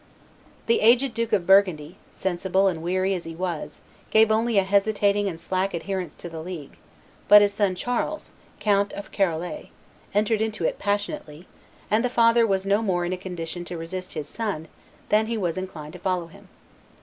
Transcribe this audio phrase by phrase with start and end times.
[0.65, 5.27] The aged Duke of Burgundy, sensible and weary as he was, gave only a hesitating
[5.29, 6.75] and slack adherence to the league;
[7.27, 9.69] but his son Charles, Count of Charolais,
[10.15, 11.47] entered into it passionately,
[11.91, 14.67] and the father was no more in a condition to resist his son
[15.09, 16.47] than he was inclined to follow him.